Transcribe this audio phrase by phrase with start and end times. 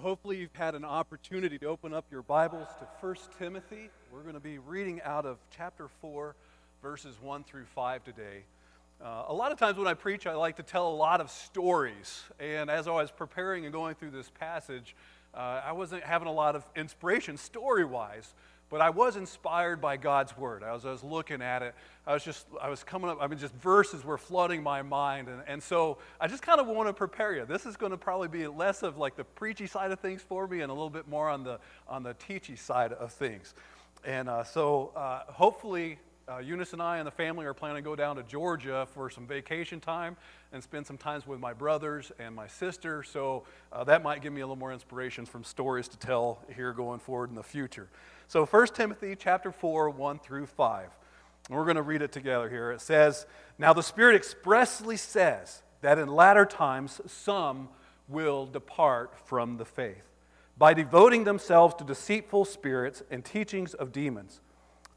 [0.00, 3.90] hopefully you've had an opportunity to open up your Bibles to 1 Timothy.
[4.10, 6.34] We're going to be reading out of chapter 4,
[6.82, 8.44] verses 1 through 5 today.
[9.02, 11.30] Uh, a lot of times when I preach, I like to tell a lot of
[11.30, 12.22] stories.
[12.38, 14.96] And as I was preparing and going through this passage,
[15.34, 18.34] uh, I wasn't having a lot of inspiration story wise.
[18.70, 20.62] But I was inspired by God's word.
[20.62, 21.74] As I was looking at it,
[22.06, 25.28] I was just, I was coming up, I mean, just verses were flooding my mind.
[25.28, 27.44] And, and so I just kind of want to prepare you.
[27.44, 30.46] This is going to probably be less of like the preachy side of things for
[30.46, 33.54] me and a little bit more on the, on the teachy side of things.
[34.04, 35.98] And uh, so uh, hopefully
[36.30, 39.10] uh, Eunice and I and the family are planning to go down to Georgia for
[39.10, 40.16] some vacation time
[40.52, 43.02] and spend some time with my brothers and my sister.
[43.02, 46.72] So uh, that might give me a little more inspiration from stories to tell here
[46.72, 47.88] going forward in the future.
[48.30, 50.88] So 1 Timothy chapter 4, 1 through 5.
[51.48, 52.70] And we're going to read it together here.
[52.70, 53.26] It says,
[53.58, 57.70] Now the Spirit expressly says that in latter times some
[58.06, 60.04] will depart from the faith
[60.56, 64.40] by devoting themselves to deceitful spirits and teachings of demons,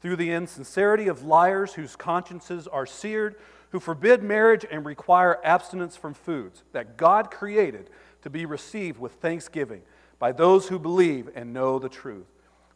[0.00, 3.34] through the insincerity of liars whose consciences are seared,
[3.70, 7.90] who forbid marriage and require abstinence from foods that God created
[8.22, 9.82] to be received with thanksgiving
[10.20, 12.28] by those who believe and know the truth.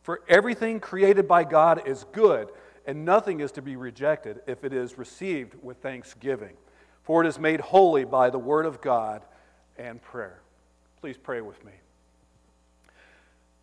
[0.08, 2.48] For everything created by God is good,
[2.86, 6.56] and nothing is to be rejected if it is received with thanksgiving.
[7.02, 9.20] For it is made holy by the word of God
[9.76, 10.40] and prayer.
[11.02, 11.72] Please pray with me.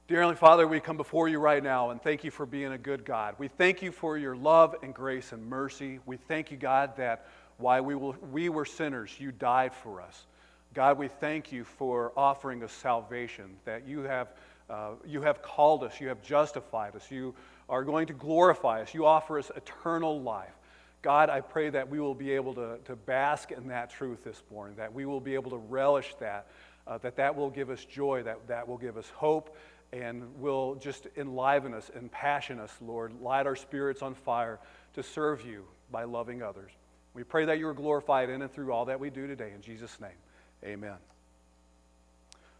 [0.07, 2.77] Dear Heavenly Father, we come before you right now and thank you for being a
[2.77, 3.33] good God.
[3.39, 5.97] We thank you for your love and grace and mercy.
[6.05, 7.25] We thank you, God, that
[7.57, 10.27] while we, will, we were sinners, you died for us.
[10.75, 14.27] God, we thank you for offering us salvation, that you have
[14.69, 17.35] uh, you have called us, you have justified us, you
[17.69, 20.53] are going to glorify us, you offer us eternal life.
[21.01, 24.41] God, I pray that we will be able to, to bask in that truth this
[24.51, 26.47] morning, that we will be able to relish that,
[26.87, 29.55] uh, that that will give us joy, that that will give us hope,
[29.93, 33.13] and will just enliven us and passion us, Lord.
[33.21, 34.59] Light our spirits on fire
[34.95, 36.71] to serve you by loving others.
[37.13, 39.51] We pray that you are glorified in and through all that we do today.
[39.53, 40.17] In Jesus' name,
[40.63, 40.97] amen.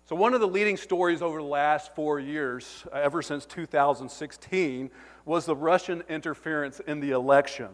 [0.08, 4.92] So, one of the leading stories over the last four years, uh, ever since 2016,
[5.26, 7.70] was the Russian interference in the election.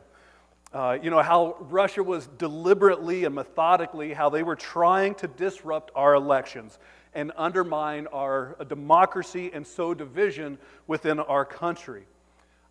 [0.71, 5.91] Uh, you know, how Russia was deliberately and methodically, how they were trying to disrupt
[5.93, 6.79] our elections
[7.13, 12.05] and undermine our uh, democracy and sow division within our country.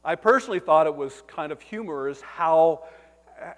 [0.03, 2.85] I personally thought it was kind of humorous how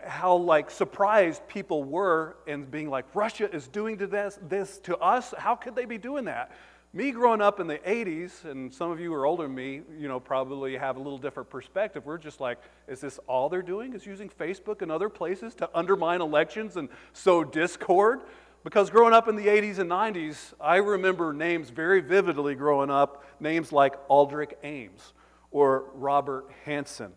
[0.06, 4.96] how like surprised people were and being like russia is doing to this, this to
[4.98, 5.34] us.
[5.36, 6.52] How could they be doing that?
[6.94, 10.08] Me growing up in the 80s and some of you are older than me you
[10.08, 12.04] know probably have a little different perspective.
[12.04, 15.70] We're just like is this all they're doing is using facebook and other places to
[15.74, 18.20] undermine elections and sow discord?
[18.64, 23.24] Because growing up in the 80s and 90s i remember names very vividly growing up
[23.40, 25.14] names like aldrich ames
[25.50, 27.10] or robert hanssen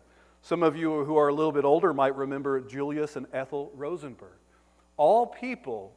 [0.46, 4.38] some of you who are a little bit older might remember Julius and Ethel Rosenberg.
[4.96, 5.92] All people,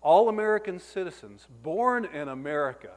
[0.00, 2.92] all American citizens born in America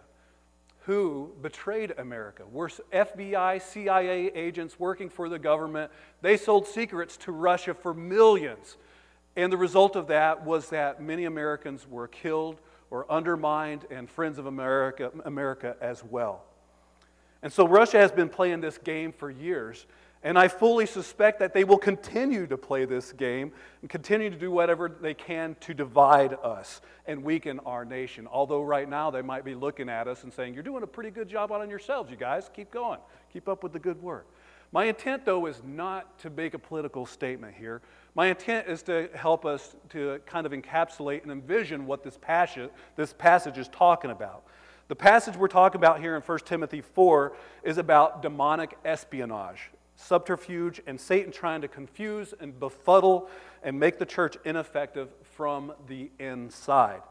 [0.81, 5.91] who betrayed America, were FBI, CIA agents working for the government.
[6.22, 8.78] They sold secrets to Russia for millions.
[9.35, 12.59] And the result of that was that many Americans were killed
[12.91, 16.44] or undermined, and friends of America, America as well.
[17.41, 19.88] And so Russia has been playing this game for years.
[20.24, 23.52] And I fully suspect that they will continue to play this game
[23.82, 28.28] and continue to do whatever they can to divide us and weaken our nation.
[28.32, 31.09] Although right now they might be looking at us and saying, You're doing a pretty
[31.09, 32.52] good job on yourselves, you guys.
[32.54, 33.00] Keep going.
[33.34, 34.28] Keep up with the good work.
[34.72, 37.82] My intent, though, is not to make a political statement here.
[38.14, 42.70] My intent is to help us to kind of encapsulate and envision what this passage,
[42.96, 44.44] this passage is talking about.
[44.88, 47.34] The passage we're talking about here in 1 Timothy 4
[47.64, 53.29] is about demonic espionage subterfuge, and Satan trying to confuse and befuddle
[53.63, 57.01] and make the church ineffective from the inside.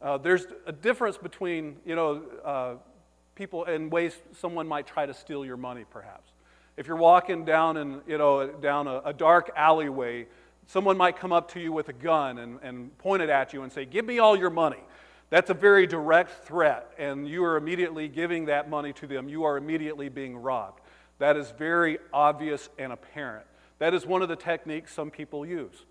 [0.00, 2.74] Uh, there's a difference between, you know, uh,
[3.34, 6.30] people in ways someone might try to steal your money, perhaps.
[6.76, 10.26] If you're walking down in, you know, down a, a dark alleyway,
[10.66, 13.62] someone might come up to you with a gun and, and point it at you
[13.62, 14.80] and say, Give me all your money.
[15.32, 19.30] That's a very direct threat, and you are immediately giving that money to them.
[19.30, 20.81] You are immediately being robbed.
[21.22, 23.46] That is very obvious and apparent.
[23.78, 25.84] That is one of the techniques some people use.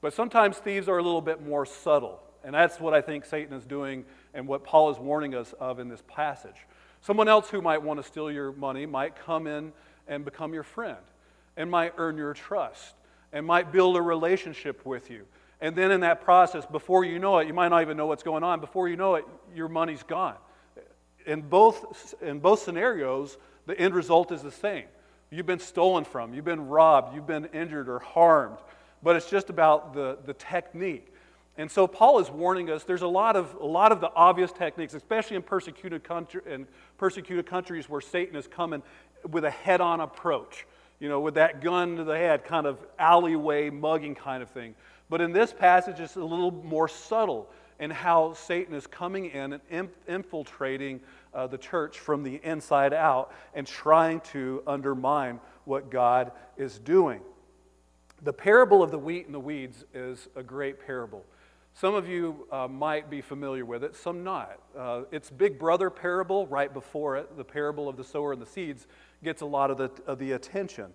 [0.00, 2.20] But sometimes thieves are a little bit more subtle.
[2.44, 4.04] And that's what I think Satan is doing
[4.34, 6.54] and what Paul is warning us of in this passage.
[7.00, 9.72] Someone else who might want to steal your money might come in
[10.06, 11.02] and become your friend
[11.56, 12.94] and might earn your trust
[13.32, 15.26] and might build a relationship with you.
[15.60, 18.22] And then in that process, before you know it, you might not even know what's
[18.22, 18.60] going on.
[18.60, 19.24] Before you know it,
[19.56, 20.36] your money's gone.
[21.28, 23.36] In both, in both scenarios,
[23.66, 24.84] the end result is the same.
[25.30, 28.56] You've been stolen from, you've been robbed, you've been injured or harmed,
[29.02, 31.12] but it's just about the, the technique.
[31.58, 34.52] And so Paul is warning us there's a lot of, a lot of the obvious
[34.52, 36.66] techniques, especially in persecuted, country, in
[36.96, 38.82] persecuted countries where Satan is coming
[39.30, 40.66] with a head on approach,
[40.98, 44.74] you know, with that gun to the head, kind of alleyway mugging kind of thing.
[45.10, 49.60] But in this passage, it's a little more subtle in how Satan is coming in
[49.70, 51.00] and infiltrating
[51.38, 57.20] uh, the church from the inside out and trying to undermine what God is doing.
[58.22, 61.24] The parable of the wheat and the weeds is a great parable.
[61.74, 64.58] Some of you uh, might be familiar with it, some not.
[64.76, 67.36] Uh, it's Big Brother parable right before it.
[67.36, 68.88] The parable of the sower and the seeds
[69.22, 70.92] gets a lot of the, of the attention.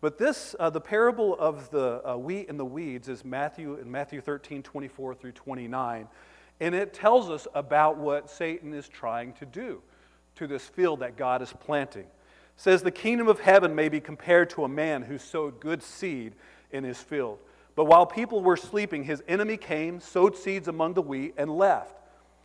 [0.00, 3.88] But this, uh, the parable of the uh, wheat and the weeds, is Matthew in
[3.88, 6.08] Matthew 13, 24 through 29.
[6.60, 9.82] And it tells us about what Satan is trying to do
[10.36, 12.02] to this field that God is planting.
[12.04, 12.08] It
[12.56, 16.34] says, The kingdom of heaven may be compared to a man who sowed good seed
[16.70, 17.38] in his field.
[17.76, 21.96] But while people were sleeping, his enemy came, sowed seeds among the wheat, and left.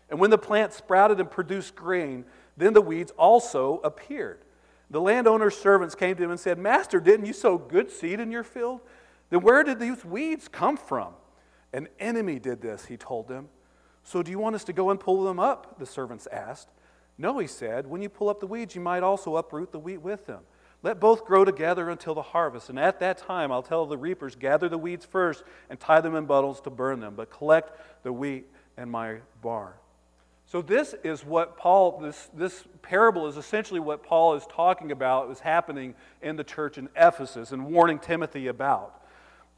[0.09, 2.25] And when the plant sprouted and produced grain,
[2.57, 4.39] then the weeds also appeared.
[4.89, 8.31] The landowner's servants came to him and said, Master, didn't you sow good seed in
[8.31, 8.81] your field?
[9.29, 11.13] Then where did these weeds come from?
[11.73, 13.49] An enemy did this, he told them.
[14.09, 15.77] So do you want us to go and pull them up?
[15.77, 16.69] The servants asked.
[17.19, 17.85] No, he said.
[17.85, 20.39] When you pull up the weeds, you might also uproot the wheat with them.
[20.81, 22.69] Let both grow together until the harvest.
[22.69, 26.15] And at that time, I'll tell the reapers, gather the weeds first and tie them
[26.15, 28.47] in bundles to burn them, but collect the wheat
[28.79, 29.73] in my barn.
[30.47, 35.29] So, this is what Paul, this, this parable is essentially what Paul is talking about,
[35.29, 39.03] is happening in the church in Ephesus and warning Timothy about.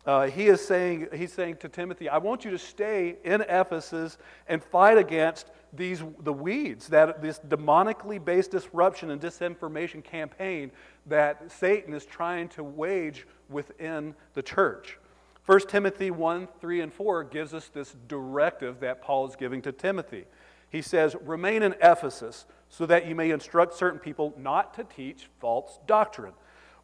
[0.05, 4.17] Uh, he is saying, he's saying to Timothy, I want you to stay in Ephesus
[4.47, 10.71] and fight against these, the weeds, that this demonically based disruption and disinformation campaign
[11.05, 14.97] that Satan is trying to wage within the church.
[15.45, 19.71] 1 Timothy 1 3 and 4 gives us this directive that Paul is giving to
[19.71, 20.25] Timothy.
[20.69, 25.29] He says, Remain in Ephesus so that you may instruct certain people not to teach
[25.39, 26.33] false doctrine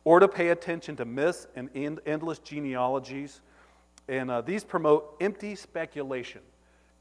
[0.04, 1.70] or to pay attention to myths and
[2.06, 3.42] endless genealogies.
[4.08, 6.42] And uh, these promote empty speculation.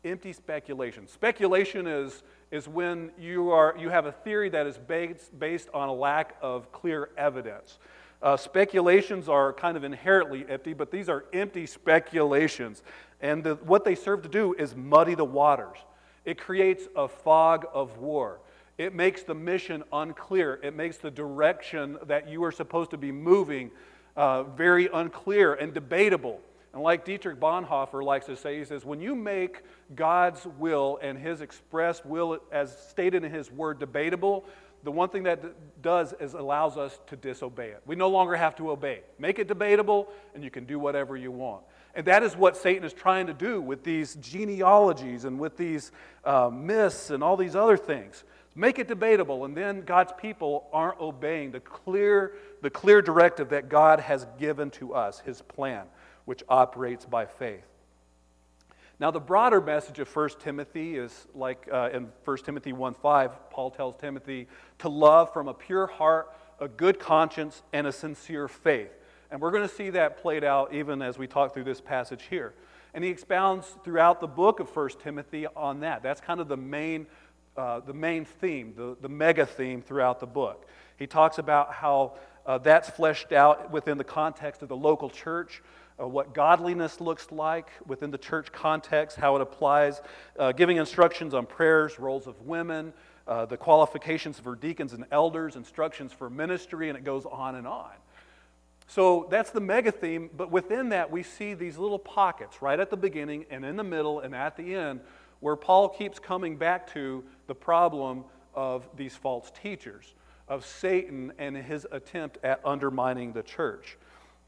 [0.04, 1.06] Empty speculation.
[1.06, 5.88] Speculation is is when you, are, you have a theory that is based, based on
[5.88, 7.78] a lack of clear evidence.
[8.22, 12.82] Uh, speculations are kind of inherently empty, but these are empty speculations.
[13.20, 15.78] And the, what they serve to do is muddy the waters.
[16.24, 18.40] It creates a fog of war.
[18.78, 20.60] It makes the mission unclear.
[20.62, 23.70] It makes the direction that you are supposed to be moving
[24.16, 26.40] uh, very unclear and debatable.
[26.74, 29.62] And like Dietrich Bonhoeffer likes to say, he says, when you make
[29.94, 34.44] God's will and his expressed will, as stated in his word, debatable,
[34.82, 35.42] the one thing that
[35.80, 37.80] does is allows us to disobey it.
[37.86, 39.00] We no longer have to obey.
[39.18, 41.62] Make it debatable, and you can do whatever you want.
[41.94, 45.92] And that is what Satan is trying to do with these genealogies and with these
[46.24, 48.22] uh, myths and all these other things.
[48.58, 52.32] Make it debatable, and then God's people aren't obeying the clear,
[52.62, 55.86] the clear directive that God has given to us, his plan
[56.24, 57.64] which operates by faith.
[58.98, 63.50] Now, the broader message of 1 Timothy is like uh, in 1 Timothy 1 5,
[63.50, 64.48] Paul tells Timothy
[64.78, 68.90] to love from a pure heart, a good conscience, and a sincere faith.
[69.30, 72.24] And we're going to see that played out even as we talk through this passage
[72.30, 72.54] here.
[72.94, 76.02] And he expounds throughout the book of 1 Timothy on that.
[76.02, 77.06] That's kind of the main,
[77.56, 80.66] uh, the main theme, the, the mega theme throughout the book.
[80.98, 85.62] He talks about how uh, that's fleshed out within the context of the local church,
[86.00, 90.00] uh, what godliness looks like within the church context, how it applies,
[90.38, 92.92] uh, giving instructions on prayers, roles of women,
[93.26, 97.66] uh, the qualifications for deacons and elders, instructions for ministry, and it goes on and
[97.66, 97.90] on.
[98.86, 102.90] So that's the mega theme, but within that, we see these little pockets right at
[102.90, 105.00] the beginning and in the middle and at the end
[105.40, 108.24] where Paul keeps coming back to the problem
[108.54, 110.14] of these false teachers,
[110.48, 113.98] of Satan and his attempt at undermining the church.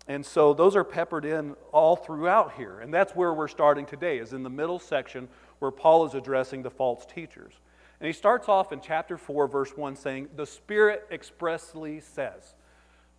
[0.06, 2.80] And so those are peppered in all throughout here.
[2.80, 5.28] And that's where we're starting today, is in the middle section
[5.58, 7.52] where Paul is addressing the false teachers.
[8.00, 12.54] And he starts off in chapter 4, verse 1, saying, The Spirit expressly says.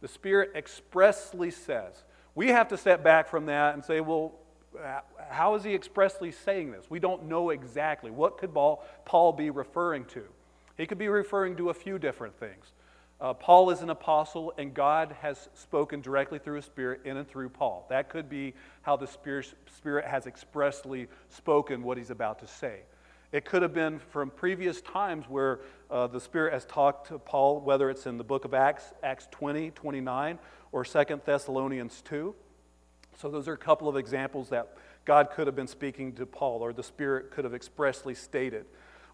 [0.02, 2.04] The Spirit expressly says.
[2.34, 4.34] We have to step back from that and say, well,
[5.30, 6.90] how is he expressly saying this?
[6.90, 8.12] We don't know exactly.
[8.12, 10.24] What could Paul be referring to?
[10.78, 12.72] He could be referring to a few different things.
[13.22, 17.28] Uh, Paul is an apostle, and God has spoken directly through his Spirit in and
[17.28, 17.86] through Paul.
[17.90, 22.80] That could be how the Spirit, has expressly spoken what he's about to say.
[23.34, 25.60] It could have been from previous times where
[25.92, 29.28] uh, the Spirit has talked to Paul, whether it's in the book of Acts, Acts
[29.32, 30.40] 20, 29,
[30.72, 32.34] or Second Thessalonians 2.
[33.20, 36.64] So those are a couple of examples that God could have been speaking to Paul,
[36.64, 38.66] or the Spirit could have expressly stated.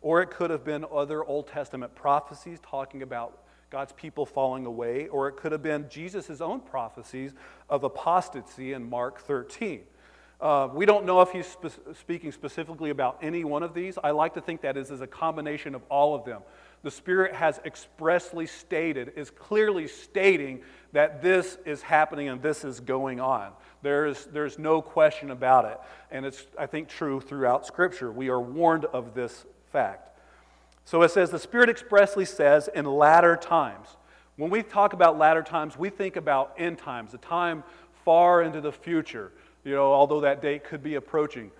[0.01, 3.39] Or it could have been other Old Testament prophecies talking about
[3.71, 7.33] God's people falling away, or it could have been Jesus' own prophecies
[7.67, 9.81] of apostasy in Mark 13.
[10.39, 13.97] Uh, we don't know if he's spe- speaking specifically about any one of these.
[14.03, 16.43] I like to think that is, is a combination of all of them.
[16.85, 20.61] The Spirit has expressly stated, is clearly stating
[20.93, 23.51] that this is happening and this is going on.
[23.81, 25.77] There's, there's no question about it.
[26.11, 28.11] And it's, I think, true throughout Scripture.
[28.11, 30.09] We are warned of this fact.
[30.85, 33.87] So it says, the Spirit expressly says, in latter times.
[34.37, 37.63] When we talk about latter times, we think about end times, a time
[38.05, 39.31] far into the future
[39.65, 41.51] you know, although that date could be approaching.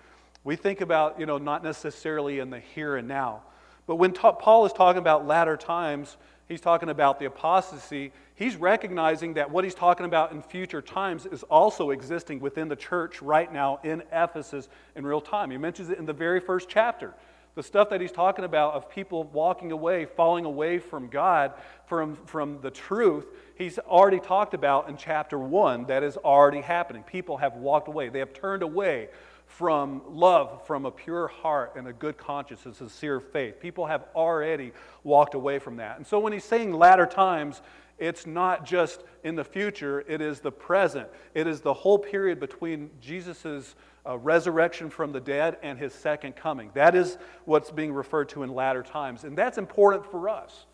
[0.44, 3.42] We think about, you know, not necessarily in the here and now.
[3.86, 6.16] But when ta- Paul is talking about latter times,
[6.48, 8.12] he's talking about the apostasy.
[8.34, 12.76] He's recognizing that what he's talking about in future times is also existing within the
[12.76, 15.50] church right now in Ephesus in real time.
[15.50, 17.14] He mentions it in the very first chapter.
[17.54, 21.54] The stuff that he's talking about of people walking away, falling away from God,
[21.86, 23.24] from, from the truth,
[23.54, 27.02] he's already talked about in chapter 1 that is already happening.
[27.04, 29.08] People have walked away, they have turned away
[29.46, 33.60] from love, from a pure heart and a good conscience and sincere faith.
[33.60, 34.72] People have already
[35.04, 35.96] walked away from that.
[35.96, 37.62] And so when he's saying latter times,
[37.98, 41.08] it's not just in the future, it is the present.
[41.34, 43.74] It is the whole period between Jesus'
[44.04, 46.70] uh, resurrection from the dead and his second coming.
[46.74, 49.24] That is what's being referred to in latter times.
[49.24, 50.66] And that's important for us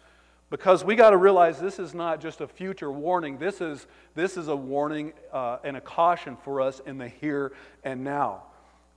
[0.50, 4.36] because we got to realize this is not just a future warning, this is, this
[4.36, 7.52] is a warning uh, and a caution for us in the here
[7.84, 8.42] and now.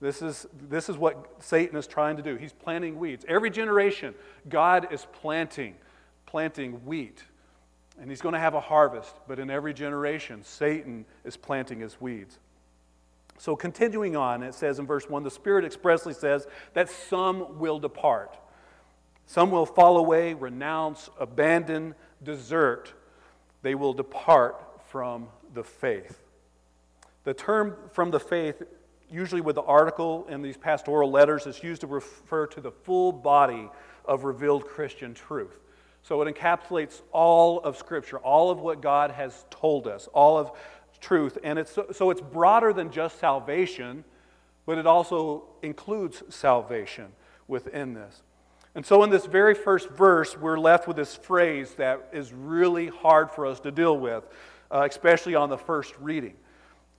[0.00, 2.36] This is, this is what Satan is trying to do.
[2.36, 3.24] He's planting weeds.
[3.28, 4.14] Every generation,
[4.48, 5.74] God is planting,
[6.26, 7.24] planting wheat.
[7.98, 9.14] And he's going to have a harvest.
[9.26, 12.38] But in every generation, Satan is planting his weeds.
[13.38, 17.78] So, continuing on, it says in verse 1 the Spirit expressly says that some will
[17.78, 18.38] depart.
[19.26, 22.94] Some will fall away, renounce, abandon, desert.
[23.62, 26.22] They will depart from the faith.
[27.24, 28.62] The term from the faith,
[29.10, 33.12] usually with the article in these pastoral letters, it's used to refer to the full
[33.12, 33.68] body
[34.04, 35.58] of revealed Christian truth.
[36.02, 40.52] So it encapsulates all of Scripture, all of what God has told us, all of
[41.00, 41.38] truth.
[41.42, 44.04] And it's, so it's broader than just salvation,
[44.66, 47.06] but it also includes salvation
[47.48, 48.22] within this.
[48.74, 52.88] And so, in this very first verse, we're left with this phrase that is really
[52.88, 54.24] hard for us to deal with,
[54.70, 56.34] uh, especially on the first reading.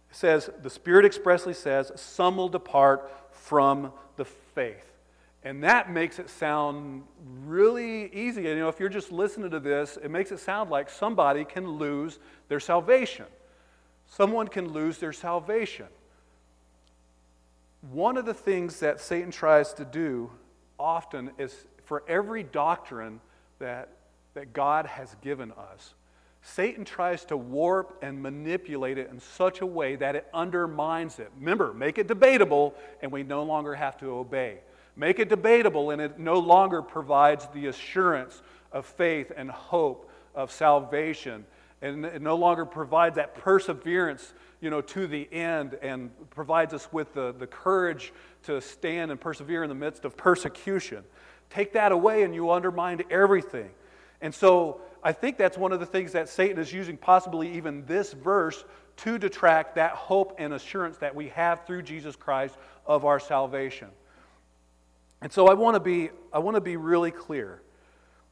[0.09, 4.91] It says, The Spirit expressly says, Some will depart from the faith.
[5.43, 7.03] And that makes it sound
[7.45, 8.47] really easy.
[8.47, 11.45] And you know, if you're just listening to this, it makes it sound like somebody
[11.45, 13.25] can lose their salvation
[14.07, 15.87] someone can lose their salvation.
[17.91, 20.31] One of the things that Satan tries to do
[20.79, 21.53] often is
[21.85, 23.21] for every doctrine
[23.59, 23.89] that,
[24.33, 25.93] that God has given us,
[26.41, 31.31] Satan tries to warp and manipulate it in such a way that it undermines it.
[31.37, 34.59] Remember, make it debatable and we no longer have to obey.
[34.95, 38.41] Make it debatable and it no longer provides the assurance
[38.71, 41.45] of faith and hope of salvation
[41.81, 46.91] and it no longer provides that perseverance you know to the end and provides us
[46.91, 48.11] with the, the courage
[48.43, 51.03] to stand and persevere in the midst of persecution
[51.49, 53.69] take that away and you undermine everything
[54.21, 57.85] and so i think that's one of the things that satan is using possibly even
[57.85, 58.63] this verse
[58.95, 63.87] to detract that hope and assurance that we have through jesus christ of our salvation
[65.21, 67.61] and so i want to be i want to be really clear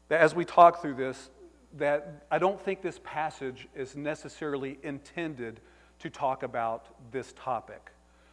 [0.09, 1.29] that as we talk through this
[1.77, 5.59] that I don't think this passage is necessarily intended
[5.99, 7.91] to talk about this topic.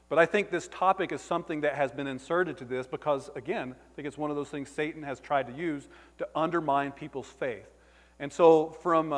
[0.09, 3.73] But I think this topic is something that has been inserted to this because, again,
[3.73, 7.27] I think it's one of those things Satan has tried to use to undermine people's
[7.27, 7.67] faith.
[8.19, 9.11] And so, from,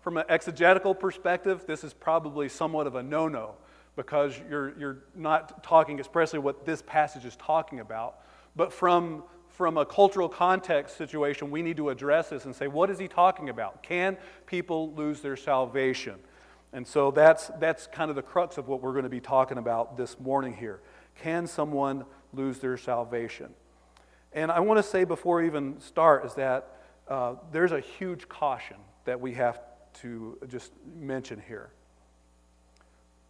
[0.00, 3.54] from an exegetical perspective, this is probably somewhat of a no no
[3.96, 8.16] because you're, you're not talking expressly what this passage is talking about.
[8.54, 9.24] But from
[9.56, 13.08] from a cultural context situation, we need to address this and say, what is he
[13.08, 13.82] talking about?
[13.82, 16.16] Can people lose their salvation?
[16.74, 19.56] And so that's, that's kind of the crux of what we're going to be talking
[19.56, 20.80] about this morning here.
[21.22, 23.48] Can someone lose their salvation?
[24.34, 26.75] And I want to say before we even start is that
[27.08, 29.60] uh, there's a huge caution that we have
[30.02, 31.70] to just mention here.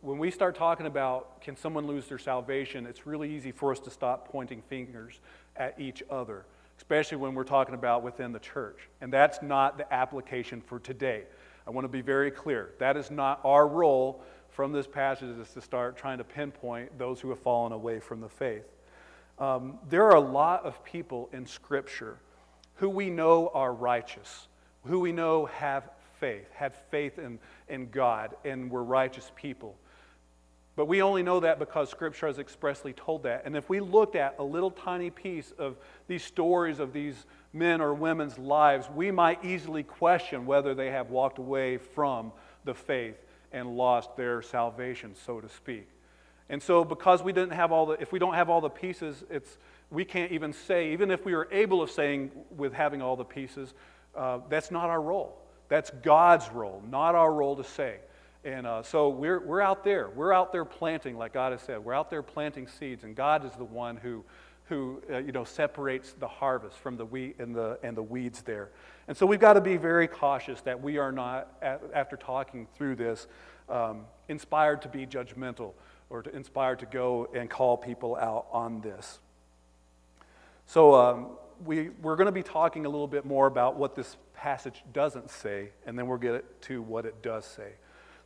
[0.00, 3.80] when we start talking about can someone lose their salvation, it's really easy for us
[3.80, 5.20] to stop pointing fingers
[5.56, 6.44] at each other,
[6.78, 8.88] especially when we're talking about within the church.
[9.00, 11.24] And that's not the application for today.
[11.66, 12.70] I want to be very clear.
[12.78, 17.20] That is not our role from this passage is to start trying to pinpoint those
[17.20, 18.64] who have fallen away from the faith.
[19.38, 22.18] Um, there are a lot of people in Scripture
[22.76, 24.48] who we know are righteous,
[24.84, 25.88] who we know have
[26.20, 29.76] faith, have faith in, in God, and were righteous people.
[30.76, 33.42] But we only know that because Scripture has expressly told that.
[33.46, 37.80] And if we looked at a little tiny piece of these stories of these men
[37.80, 42.30] or women's lives, we might easily question whether they have walked away from
[42.64, 43.16] the faith
[43.52, 45.88] and lost their salvation, so to speak.
[46.50, 49.24] And so, because we didn't have all the, if we don't have all the pieces,
[49.30, 49.56] it's,
[49.90, 53.24] we can't even say, even if we were able of saying with having all the
[53.24, 53.74] pieces,
[54.14, 55.38] uh, that's not our role.
[55.68, 57.98] That's God's role, not our role to say.
[58.44, 60.08] And uh, so we're, we're out there.
[60.10, 61.84] We're out there planting, like God has said.
[61.84, 64.24] We're out there planting seeds, and God is the one who,
[64.64, 68.42] who uh, you know, separates the harvest from the wheat and the, and the weeds
[68.42, 68.70] there.
[69.08, 71.52] And so we've got to be very cautious that we are not,
[71.94, 73.26] after talking through this,
[73.68, 75.72] um, inspired to be judgmental
[76.08, 79.18] or to inspired to go and call people out on this.
[80.66, 81.28] So um,
[81.64, 85.30] we, we're going to be talking a little bit more about what this passage doesn't
[85.30, 87.72] say, and then we'll get to what it does say.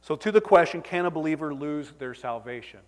[0.02, 2.80] So, to the question, can a believer lose their salvation?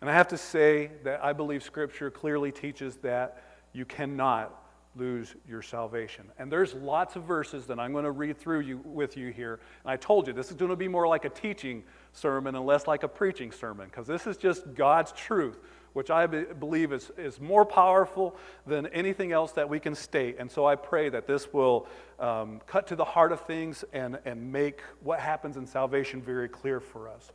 [0.00, 4.64] And I have to say that I believe Scripture clearly teaches that you cannot
[4.96, 6.26] lose your salvation.
[6.38, 9.60] And there's lots of verses that I'm going to read through you, with you here.
[9.84, 12.66] And I told you this is going to be more like a teaching sermon and
[12.66, 15.58] less like a preaching sermon because this is just God's truth
[15.92, 20.36] which I be, believe is, is more powerful than anything else that we can state.
[20.38, 21.86] And so I pray that this will
[22.18, 26.48] um, cut to the heart of things and, and make what happens in salvation very
[26.48, 27.32] clear for us.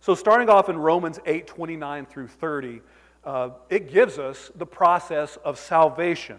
[0.00, 2.82] So, starting off in Romans 8 29 through 30,
[3.24, 6.38] uh, it gives us the process of salvation.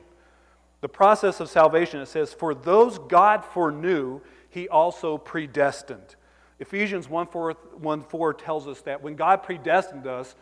[0.82, 6.16] The process of salvation, it says, For those God foreknew, he also predestined.
[6.60, 10.36] Ephesians 1 4, 1 4 tells us that when God predestined us,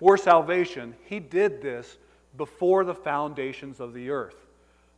[0.00, 1.98] for salvation, he did this
[2.38, 4.46] before the foundations of the earth.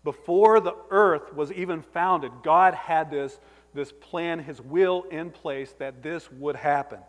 [0.05, 3.41] Before the earth was even founded, God had this,
[3.75, 7.01] this plan, his will in place that this would happen.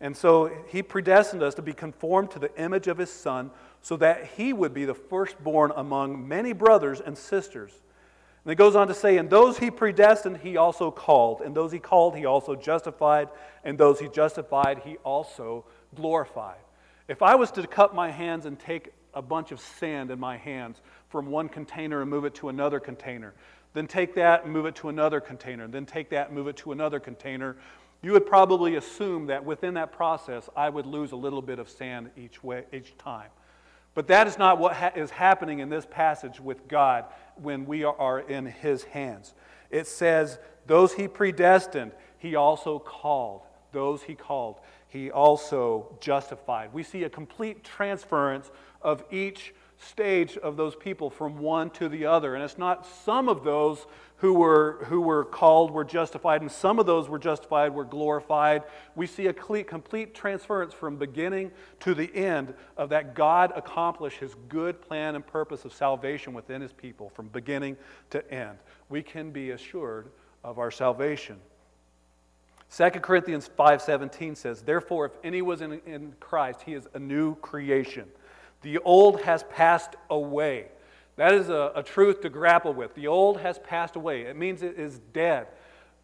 [0.00, 3.96] And so he predestined us to be conformed to the image of his son so
[3.98, 7.70] that he would be the firstborn among many brothers and sisters.
[8.44, 11.40] And it goes on to say, And those he predestined, he also called.
[11.40, 13.28] And those he called, he also justified.
[13.62, 16.58] And those he justified, he also glorified.
[17.12, 20.38] If I was to cup my hands and take a bunch of sand in my
[20.38, 23.34] hands from one container and move it to another container,
[23.74, 26.56] then take that and move it to another container, then take that and move it
[26.56, 27.58] to another container,
[28.00, 31.68] you would probably assume that within that process I would lose a little bit of
[31.68, 33.28] sand each, way, each time.
[33.92, 37.04] But that is not what ha- is happening in this passage with God
[37.36, 39.34] when we are in His hands.
[39.68, 43.42] It says, Those He predestined, He also called.
[43.70, 44.60] Those He called
[44.92, 46.70] he also justified.
[46.74, 48.50] We see a complete transference
[48.82, 52.34] of each stage of those people from one to the other.
[52.34, 56.78] And it's not some of those who were, who were called were justified, and some
[56.78, 58.64] of those were justified were glorified.
[58.94, 64.36] We see a complete transference from beginning to the end of that God accomplish his
[64.50, 67.78] good plan and purpose of salvation within his people from beginning
[68.10, 68.58] to end.
[68.90, 70.10] We can be assured
[70.44, 71.38] of our salvation.
[72.74, 77.34] 2 Corinthians 5:17 says, "Therefore if any was in, in Christ, he is a new
[77.36, 78.10] creation.
[78.62, 80.68] The old has passed away."
[81.16, 82.94] That is a, a truth to grapple with.
[82.94, 84.22] The old has passed away.
[84.22, 85.48] It means it is dead.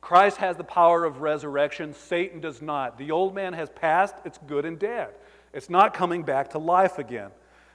[0.01, 1.95] Christ has the power of resurrection.
[1.95, 2.99] Satan does not.
[2.99, 4.17] The old man has passed.
[4.25, 5.15] It's good and dead.
[5.53, 7.31] It's not coming back to life again.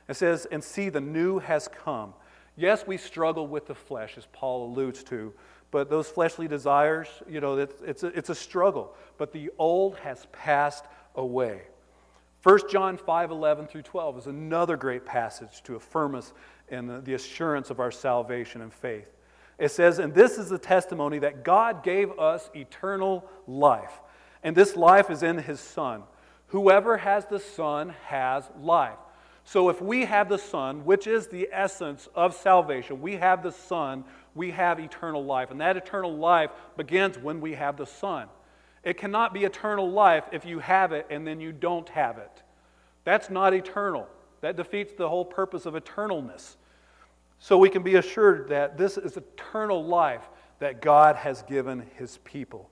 [0.07, 2.13] It says, and see, the new has come.
[2.55, 5.33] Yes, we struggle with the flesh, as Paul alludes to,
[5.73, 8.93] but those fleshly desires, you know, it's, it's, a, it's a struggle.
[9.17, 11.63] But the old has passed away.
[12.43, 16.31] 1 John 5 11 through 12 is another great passage to affirm us
[16.69, 19.07] in the assurance of our salvation and faith.
[19.57, 23.99] It says, And this is the testimony that God gave us eternal life,
[24.43, 26.03] and this life is in his Son.
[26.49, 28.99] Whoever has the Son has life.
[29.45, 33.51] So if we have the Son, which is the essence of salvation, we have the
[33.51, 35.51] Son we have eternal life.
[35.51, 38.27] And that eternal life begins when we have the Son.
[38.83, 42.43] It cannot be eternal life if you have it and then you don't have it.
[43.03, 44.07] That's not eternal.
[44.41, 46.55] That defeats the whole purpose of eternalness.
[47.39, 50.29] So we can be assured that this is eternal life
[50.59, 52.69] that God has given his people.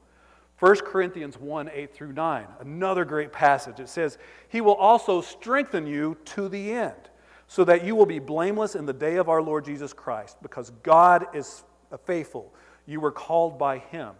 [0.61, 3.79] 1 Corinthians 1 8 through 9, another great passage.
[3.79, 7.09] It says, He will also strengthen you to the end,
[7.47, 10.69] so that you will be blameless in the day of our Lord Jesus Christ, because
[10.83, 11.63] God is
[12.05, 12.53] faithful.
[12.85, 14.11] You were called by Him.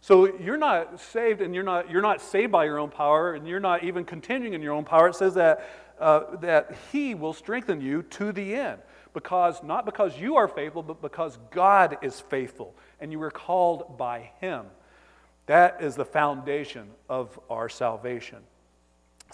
[0.00, 3.46] So you're not saved, and you're not, you're not saved by your own power, and
[3.46, 5.08] you're not even continuing in your own power.
[5.08, 5.68] It says that,
[6.00, 8.80] uh, that He will strengthen you to the end.
[9.12, 13.98] Because, not because you are faithful, but because God is faithful, and you were called
[13.98, 14.64] by Him.
[15.46, 18.38] That is the foundation of our salvation.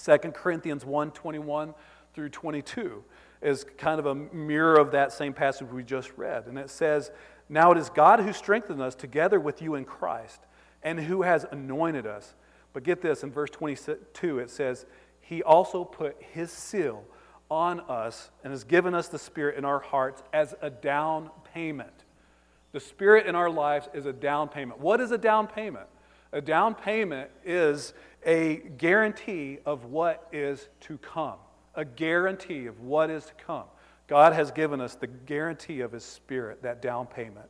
[0.02, 1.74] 2 Corinthians 1 21
[2.14, 3.04] through 22
[3.42, 6.46] is kind of a mirror of that same passage we just read.
[6.46, 7.10] And it says,
[7.48, 10.40] Now it is God who strengthened us together with you in Christ
[10.82, 12.34] and who has anointed us.
[12.72, 14.86] But get this in verse 22, it says,
[15.20, 17.04] He also put His seal
[17.50, 22.04] on us and has given us the Spirit in our hearts as a down payment.
[22.72, 24.80] The Spirit in our lives is a down payment.
[24.80, 25.86] What is a down payment?
[26.32, 31.38] A down payment is a guarantee of what is to come,
[31.74, 33.64] a guarantee of what is to come.
[34.06, 37.46] God has given us the guarantee of His Spirit, that down payment.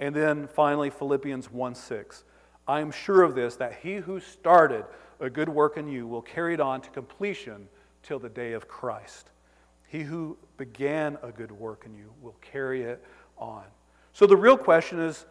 [0.00, 2.24] And then finally, Philippians 1 6.
[2.66, 4.84] I am sure of this, that he who started
[5.20, 7.68] a good work in you will carry it on to completion
[8.02, 9.30] till the day of Christ.
[9.86, 13.04] He who began a good work in you will carry it
[13.36, 13.64] on.
[14.12, 15.26] So the real question is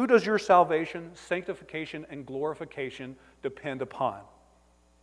[0.00, 4.18] who does your salvation, sanctification, and glorification depend upon?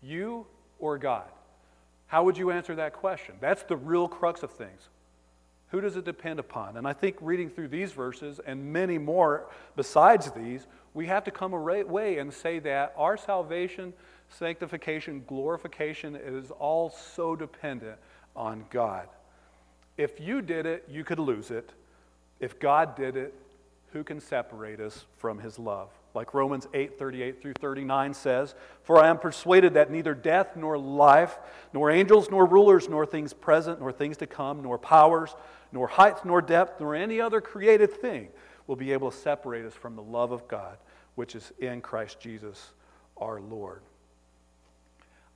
[0.01, 0.47] You
[0.79, 1.27] or God?
[2.07, 3.35] How would you answer that question?
[3.39, 4.89] That's the real crux of things.
[5.69, 6.77] Who does it depend upon?
[6.77, 11.31] And I think reading through these verses and many more besides these, we have to
[11.31, 13.93] come away and say that our salvation,
[14.29, 17.99] sanctification, glorification is all so dependent
[18.35, 19.07] on God.
[19.95, 21.69] If you did it, you could lose it.
[22.39, 23.35] If God did it,
[23.93, 25.89] who can separate us from his love?
[26.13, 30.77] Like Romans 8 38 through 39 says, For I am persuaded that neither death nor
[30.77, 31.37] life,
[31.73, 35.35] nor angels nor rulers, nor things present, nor things to come, nor powers,
[35.71, 38.29] nor height nor depth, nor any other created thing
[38.65, 40.77] will be able to separate us from the love of God,
[41.15, 42.73] which is in Christ Jesus
[43.15, 43.81] our Lord.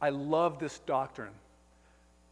[0.02, 1.34] I love this doctrine.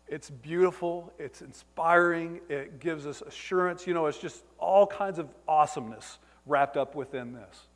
[0.09, 3.85] It's beautiful, it's inspiring, it gives us assurance.
[3.85, 6.17] You know, it's just all kinds of awesomeness
[6.47, 7.67] wrapped up within this.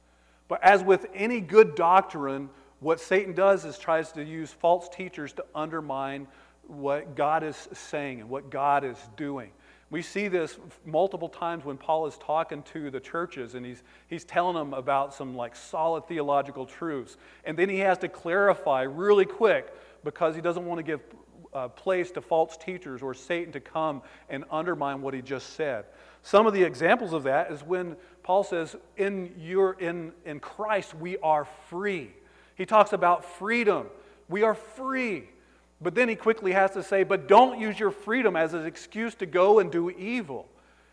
[0.47, 5.31] But as with any good doctrine, what Satan does is tries to use false teachers
[5.33, 6.27] to undermine
[6.67, 9.51] what God is saying and what God is doing.
[9.89, 14.23] We see this multiple times when Paul is talking to the churches and he's, he's
[14.23, 17.15] telling them about some like solid theological truths.
[17.45, 19.71] And then he has to clarify really quick
[20.03, 20.99] because he doesn't want to give
[21.53, 25.85] uh, place to false teachers or Satan to come and undermine what he just said.
[26.21, 30.95] Some of the examples of that is when Paul says, in, your, in, in Christ
[30.95, 32.11] we are free.
[32.55, 33.87] He talks about freedom.
[34.29, 35.29] We are free.
[35.81, 39.15] But then he quickly has to say, but don't use your freedom as an excuse
[39.15, 40.47] to go and do evil.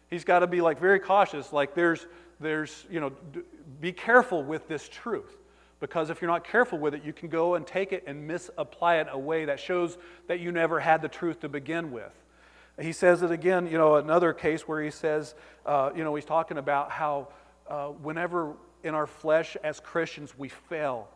[0.09, 2.07] He's got to be like very cautious, like there's,
[2.41, 3.13] there's, you know,
[3.81, 5.37] be careful with this truth.
[5.81, 8.97] Because if you're not careful with it, you can go and take it and misapply
[8.97, 9.97] it a way that shows
[10.29, 12.13] that you never had the truth to begin with.
[12.79, 15.35] He says it again, you know, another case where he says,
[15.67, 17.29] uh, you know, he's talking about how
[17.69, 21.09] uh, whenever in our flesh as Christians we fail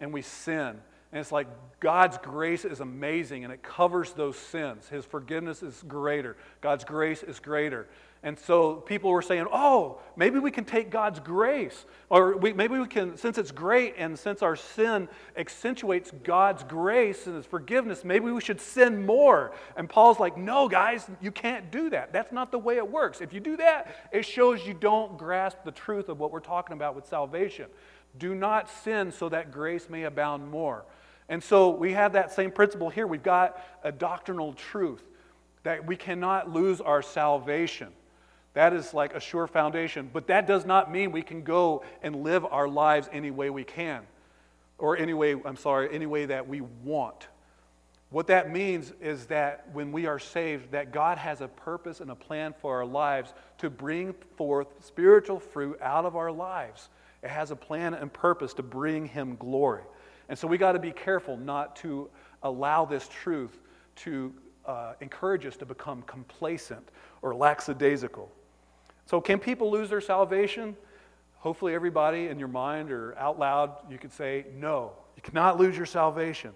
[0.00, 0.80] and we sin,
[1.12, 1.46] and it's like
[1.78, 4.88] God's grace is amazing and it covers those sins.
[4.88, 7.86] His forgiveness is greater, God's grace is greater.
[8.24, 11.84] And so people were saying, oh, maybe we can take God's grace.
[12.08, 17.26] Or we, maybe we can, since it's great and since our sin accentuates God's grace
[17.26, 19.52] and His forgiveness, maybe we should sin more.
[19.76, 22.12] And Paul's like, no, guys, you can't do that.
[22.12, 23.20] That's not the way it works.
[23.20, 26.74] If you do that, it shows you don't grasp the truth of what we're talking
[26.74, 27.66] about with salvation.
[28.18, 30.84] Do not sin so that grace may abound more.
[31.28, 33.08] And so we have that same principle here.
[33.08, 35.02] We've got a doctrinal truth
[35.64, 37.88] that we cannot lose our salvation.
[38.54, 40.10] That is like a sure foundation.
[40.12, 43.64] But that does not mean we can go and live our lives any way we
[43.64, 44.02] can,
[44.78, 47.28] or any way, I'm sorry, any way that we want.
[48.10, 52.10] What that means is that when we are saved, that God has a purpose and
[52.10, 56.90] a plan for our lives to bring forth spiritual fruit out of our lives.
[57.22, 59.82] It has a plan and purpose to bring Him glory.
[60.28, 62.10] And so we got to be careful not to
[62.42, 63.58] allow this truth
[63.96, 64.34] to
[64.66, 66.86] uh, encourage us to become complacent
[67.22, 68.30] or lackadaisical.
[69.12, 70.74] So, can people lose their salvation?
[71.34, 75.76] Hopefully, everybody in your mind or out loud, you could say, no, you cannot lose
[75.76, 76.52] your salvation.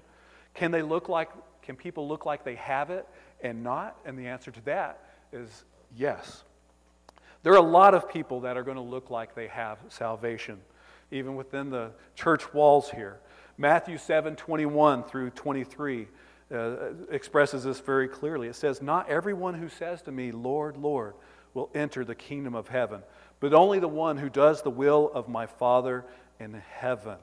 [0.55, 1.29] Can they look like,
[1.61, 3.07] can people look like they have it
[3.43, 3.99] and not?
[4.07, 5.65] And the answer to that is
[5.99, 6.45] yes.
[7.43, 10.59] There are a lot of people that are going to look like they have salvation.
[11.11, 13.19] even within the church walls here.
[13.59, 16.09] Matthew 7 21 through 23
[16.51, 16.77] uh,
[17.11, 18.49] expresses this very clearly.
[18.49, 21.13] It says, Not everyone who says to me, Lord, Lord,
[21.57, 23.03] will enter the kingdom of heaven,
[23.41, 26.05] but only the one who does the will of my Father
[26.39, 27.17] in heaven.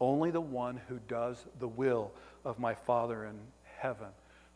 [0.00, 2.10] Only the one who does the will
[2.44, 3.38] of my Father in
[3.78, 4.08] heaven.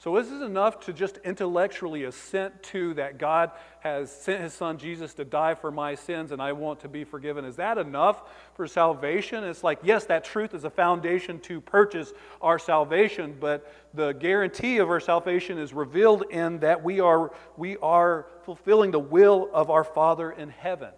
[0.03, 4.79] So, is this enough to just intellectually assent to that God has sent his son
[4.79, 7.45] Jesus to die for my sins and I want to be forgiven?
[7.45, 8.23] Is that enough
[8.55, 9.45] for salvation?
[9.45, 14.79] It's like, yes, that truth is a foundation to purchase our salvation, but the guarantee
[14.79, 19.69] of our salvation is revealed in that we are, we are fulfilling the will of
[19.69, 20.93] our Father in heaven.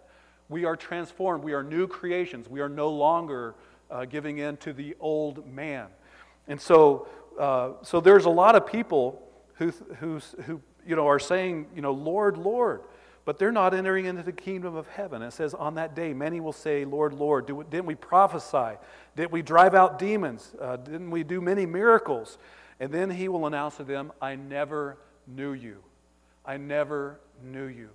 [0.48, 3.56] We are transformed, we are new creations, we are no longer
[3.90, 5.88] uh, giving in to the old man.
[6.46, 9.22] And so, uh, so there's a lot of people
[9.54, 12.82] who, who, who you know, are saying, you know, Lord, Lord,
[13.24, 15.22] but they're not entering into the kingdom of heaven.
[15.22, 18.78] It says, on that day, many will say, Lord, Lord, do, didn't we prophesy?
[19.14, 20.54] Didn't we drive out demons?
[20.60, 22.38] Uh, didn't we do many miracles?
[22.80, 25.78] And then he will announce to them, I never knew you.
[26.44, 27.90] I never knew you.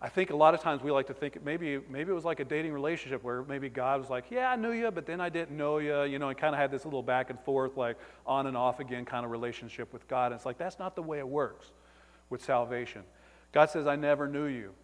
[0.00, 2.40] I think a lot of times we like to think maybe maybe it was like
[2.40, 5.28] a dating relationship where maybe God was like, "Yeah, I knew you, but then I
[5.30, 7.96] didn't know you," you know, and kind of had this little back and forth, like
[8.26, 10.26] on and off again kind of relationship with God.
[10.26, 11.72] And it's like that's not the way it works
[12.28, 13.02] with salvation.
[13.52, 14.74] God says, "I never knew you."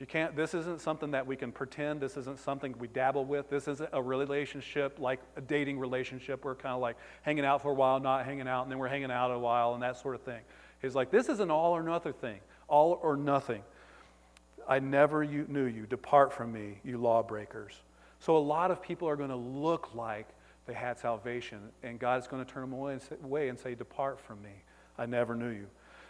[0.00, 0.34] You can't.
[0.34, 2.00] This isn't something that we can pretend.
[2.00, 3.48] This isn't something we dabble with.
[3.48, 6.44] This isn't a relationship like a dating relationship.
[6.44, 8.88] We're kind of like hanging out for a while, not hanging out, and then we're
[8.88, 10.40] hanging out a while, and that sort of thing.
[10.82, 12.40] He's like, this is an all or nothing thing.
[12.66, 13.62] All or nothing.
[14.68, 15.86] I never knew you.
[15.86, 17.74] Depart from me, you lawbreakers.
[18.20, 20.28] So a lot of people are going to look like
[20.66, 23.74] they had salvation, and God's going to turn them away and, say, away and say,
[23.74, 24.62] Depart from me.
[24.96, 25.66] I never knew you.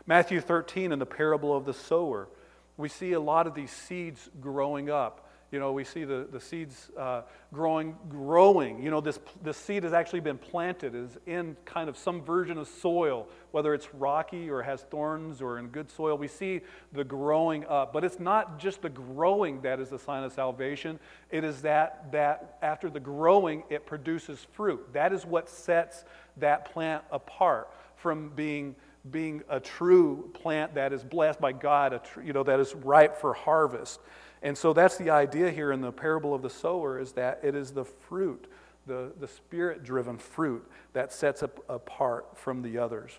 [0.06, 2.28] Matthew 13, in the parable of the sower,
[2.76, 5.23] we see a lot of these seeds growing up.
[5.54, 8.82] You know, we see the, the seeds uh, growing, growing.
[8.82, 12.58] You know, this, this seed has actually been planted, is in kind of some version
[12.58, 16.18] of soil, whether it's rocky or has thorns or in good soil.
[16.18, 16.62] We see
[16.92, 17.92] the growing up.
[17.92, 20.98] But it's not just the growing that is the sign of salvation.
[21.30, 24.92] It is that, that after the growing, it produces fruit.
[24.92, 26.04] That is what sets
[26.38, 28.74] that plant apart from being
[29.10, 32.74] being a true plant that is blessed by God, a tr- you know, that is
[32.74, 34.00] ripe for harvest.
[34.44, 37.54] And so that's the idea here in the parable of the sower is that it
[37.54, 38.46] is the fruit,
[38.86, 43.12] the, the spirit driven fruit, that sets it apart from the others.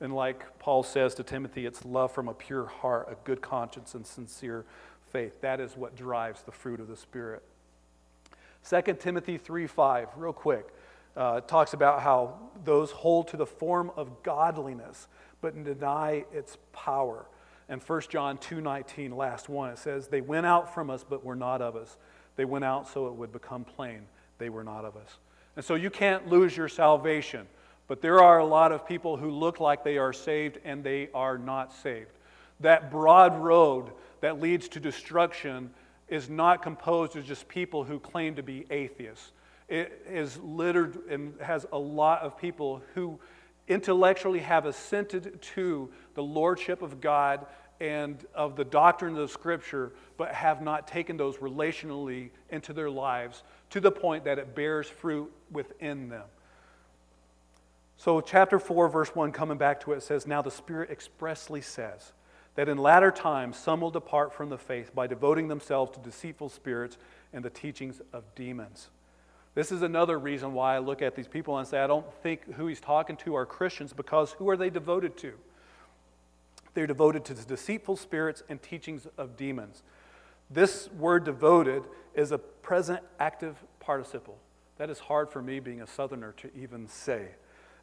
[0.00, 3.94] And like Paul says to Timothy, it's love from a pure heart, a good conscience,
[3.94, 4.64] and sincere
[5.12, 5.38] faith.
[5.42, 7.42] That is what drives the fruit of the Spirit.
[8.68, 10.66] 2 Timothy 3 5, real quick,
[11.14, 15.08] uh, talks about how those hold to the form of godliness
[15.42, 17.26] but deny its power.
[17.68, 21.36] And 1 John 2:19, last one, it says, "They went out from us, but were
[21.36, 21.96] not of us.
[22.36, 24.06] They went out so it would become plain
[24.38, 25.18] they were not of us."
[25.56, 27.46] And so you can't lose your salvation,
[27.86, 31.10] but there are a lot of people who look like they are saved and they
[31.14, 32.12] are not saved.
[32.60, 35.72] That broad road that leads to destruction
[36.08, 39.32] is not composed of just people who claim to be atheists.
[39.68, 43.18] It is littered and has a lot of people who
[43.68, 47.46] intellectually have assented to the lordship of God
[47.80, 53.42] and of the doctrine of Scripture, but have not taken those relationally into their lives
[53.70, 56.24] to the point that it bears fruit within them.
[57.96, 62.12] So, chapter 4, verse 1, coming back to it, says, Now the Spirit expressly says
[62.54, 66.48] that in latter times some will depart from the faith by devoting themselves to deceitful
[66.48, 66.96] spirits
[67.32, 68.90] and the teachings of demons.
[69.54, 72.54] This is another reason why I look at these people and say, I don't think
[72.54, 75.34] who he's talking to are Christians because who are they devoted to?
[76.74, 79.82] They're devoted to the deceitful spirits and teachings of demons.
[80.50, 84.38] This word devoted is a present active participle.
[84.76, 87.28] That is hard for me, being a southerner, to even say.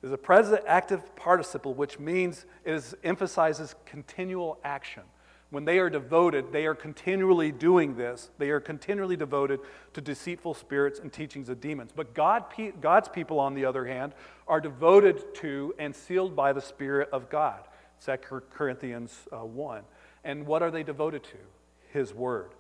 [0.04, 5.04] It's a present active participle, which means it is, emphasizes continual action.
[5.52, 8.30] When they are devoted, they are continually doing this.
[8.38, 9.60] They are continually devoted
[9.94, 11.92] to deceitful spirits and teachings of demons.
[11.94, 12.46] But God,
[12.80, 14.14] God's people, on the other hand,
[14.48, 17.60] are devoted to and sealed by the Spirit of God.
[18.06, 18.16] 2
[18.50, 19.84] Corinthians uh, 1.
[20.24, 21.38] And what are they devoted to?
[21.92, 22.52] His Word.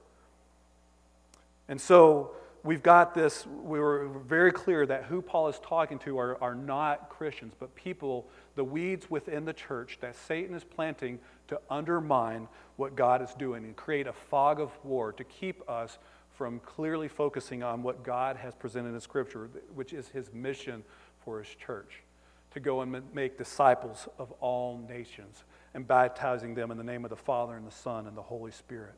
[1.69, 2.32] And so
[2.63, 6.56] we've got this, we were very clear that who Paul is talking to are, are
[6.56, 12.47] not Christians, but people, the weeds within the church that Satan is planting to undermine
[12.82, 16.00] what God is doing and create a fog of war to keep us
[16.32, 20.84] from clearly focusing on what God has presented in Scripture, which is his mission
[21.24, 22.02] for his church
[22.50, 25.44] to go and make disciples of all nations
[25.76, 28.52] and baptizing them in the name of the Father and the Son and the Holy
[28.52, 28.96] Spirit.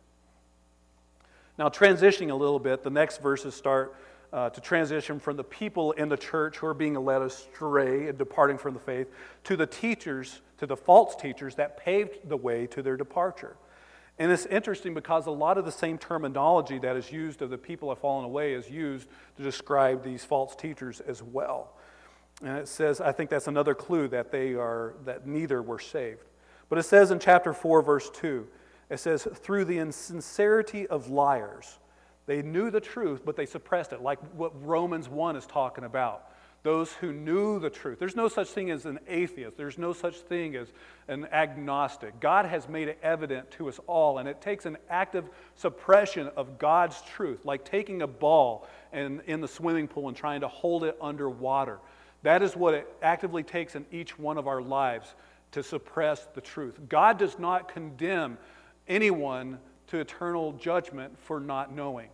[1.59, 3.97] Now, transitioning a little bit, the next verses start
[4.31, 8.17] uh, to transition from the people in the church who are being led astray and
[8.17, 9.09] departing from the faith
[9.43, 13.57] to the teachers, to the false teachers that paved the way to their departure.
[14.19, 17.57] And it's interesting because a lot of the same terminology that is used of the
[17.57, 21.73] people have fallen away is used to describe these false teachers as well.
[22.43, 26.25] And it says, I think that's another clue that they are, that neither were saved.
[26.69, 28.47] But it says in chapter 4, verse 2,
[28.89, 31.79] it says, through the insincerity of liars.
[32.25, 36.29] They knew the truth, but they suppressed it, like what Romans 1 is talking about
[36.63, 37.99] those who knew the truth.
[37.99, 40.71] There's no such thing as an atheist, there's no such thing as
[41.09, 42.19] an agnostic.
[42.21, 46.57] God has made it evident to us all, and it takes an active suppression of
[46.57, 50.85] God's truth, like taking a ball and, in the swimming pool and trying to hold
[50.85, 51.79] it underwater.
[52.23, 55.13] That is what it actively takes in each one of our lives
[55.51, 56.79] to suppress the truth.
[56.87, 58.37] God does not condemn
[58.87, 62.07] anyone to eternal judgment for not knowing.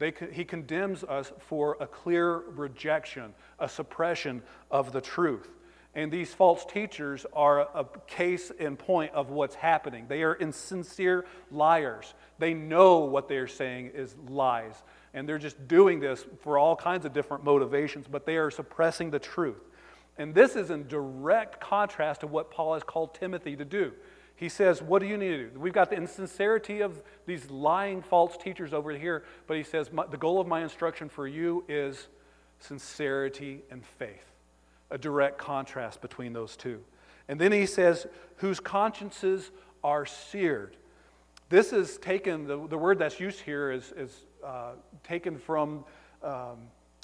[0.00, 5.48] He condemns us for a clear rejection, a suppression of the truth.
[5.94, 10.06] And these false teachers are a case in point of what's happening.
[10.08, 12.12] They are insincere liars.
[12.40, 14.74] They know what they're saying is lies.
[15.12, 19.10] And they're just doing this for all kinds of different motivations, but they are suppressing
[19.10, 19.62] the truth.
[20.18, 23.92] And this is in direct contrast to what Paul has called Timothy to do.
[24.36, 25.58] He says, What do you need to do?
[25.58, 30.18] We've got the insincerity of these lying false teachers over here, but he says, The
[30.18, 32.08] goal of my instruction for you is
[32.58, 34.32] sincerity and faith.
[34.90, 36.82] A direct contrast between those two.
[37.28, 39.50] And then he says, Whose consciences
[39.82, 40.76] are seared.
[41.50, 44.72] This is taken, the, the word that's used here is, is uh,
[45.04, 45.84] taken from
[46.22, 46.58] um,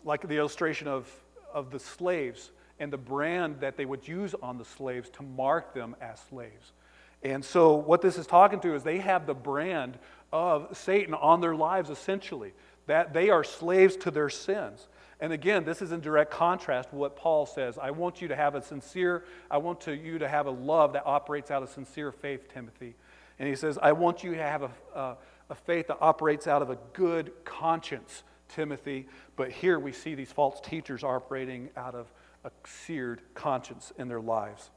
[0.05, 1.09] like the illustration of,
[1.53, 5.75] of the slaves and the brand that they would use on the slaves to mark
[5.75, 6.73] them as slaves.
[7.23, 9.99] And so, what this is talking to is they have the brand
[10.33, 12.53] of Satan on their lives, essentially,
[12.87, 14.89] that they are slaves to their sins.
[15.21, 17.79] And again, this is in direct contrast to what Paul says.
[17.79, 20.95] I want you to have a sincere, I want to, you to have a love
[20.95, 22.95] that operates out of sincere faith, Timothy.
[23.39, 25.17] And he says, I want you to have a, a,
[25.51, 29.09] a faith that operates out of a good conscience, Timothy.
[29.37, 32.11] But here we see these false teachers operating out of
[32.45, 34.71] a seared conscience in their lives.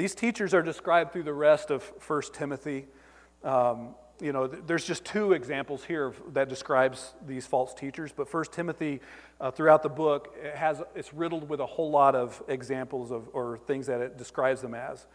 [0.00, 2.86] These teachers are described through the rest of 1 Timothy.
[3.44, 8.44] Um, you know, there's just two examples here that describes these false teachers, but 1
[8.50, 9.02] Timothy,
[9.42, 13.28] uh, throughout the book, it has, it's riddled with a whole lot of examples of,
[13.34, 15.06] or things that it describes them as.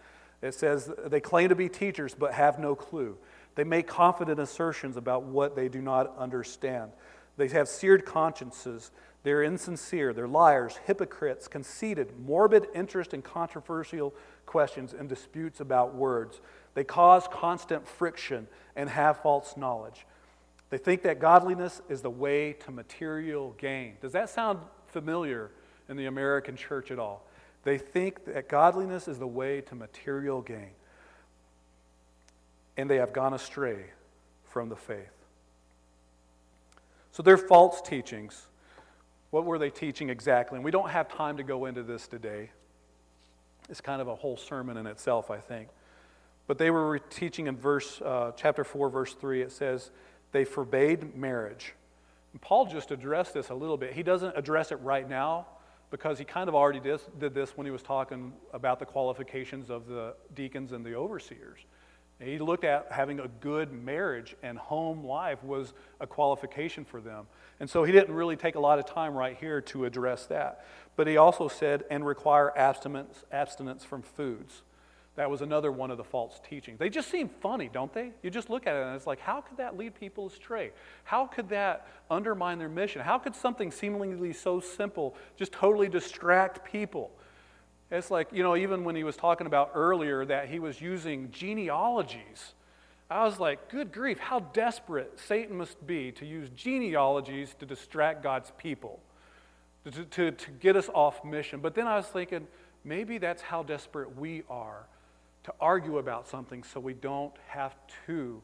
[0.43, 3.17] It says they claim to be teachers but have no clue.
[3.55, 6.91] They make confident assertions about what they do not understand.
[7.37, 8.91] They have seared consciences.
[9.23, 10.13] They're insincere.
[10.13, 14.13] They're liars, hypocrites, conceited, morbid interest in controversial
[14.55, 16.39] questions and disputes about words.
[16.75, 20.05] They cause constant friction and have false knowledge.
[20.69, 23.97] They think that godliness is the way to material gain.
[23.99, 25.51] Does that sound familiar
[25.89, 27.27] in the American church at all?
[27.65, 30.71] They think that godliness is the way to material gain.
[32.77, 33.87] And they have gone astray
[34.45, 35.11] from the faith.
[37.11, 38.45] So they're false teachings.
[39.31, 40.55] What were they teaching exactly?
[40.55, 42.51] And we don't have time to go into this today.
[43.69, 45.69] It's kind of a whole sermon in itself, I think.
[46.47, 49.91] But they were teaching in verse, uh, chapter 4, verse 3, it says,
[50.31, 51.73] they forbade marriage.
[52.33, 53.93] And Paul just addressed this a little bit.
[53.93, 55.47] He doesn't address it right now
[55.89, 59.69] because he kind of already did, did this when he was talking about the qualifications
[59.69, 61.59] of the deacons and the overseers.
[62.19, 67.27] He looked at having a good marriage and home life was a qualification for them.
[67.59, 70.65] And so he didn't really take a lot of time right here to address that.
[70.95, 74.61] But he also said, and require abstinence, abstinence from foods.
[75.15, 76.77] That was another one of the false teachings.
[76.77, 78.11] They just seem funny, don't they?
[78.21, 80.71] You just look at it and it's like, how could that lead people astray?
[81.05, 83.01] How could that undermine their mission?
[83.01, 87.11] How could something seemingly so simple just totally distract people?
[87.91, 91.29] It's like, you know, even when he was talking about earlier that he was using
[91.31, 92.53] genealogies,
[93.09, 98.23] I was like, good grief, how desperate Satan must be to use genealogies to distract
[98.23, 98.99] God's people,
[99.85, 101.59] to, to, to get us off mission.
[101.59, 102.47] But then I was thinking,
[102.83, 104.87] maybe that's how desperate we are
[105.43, 107.75] to argue about something so we don't have
[108.07, 108.41] to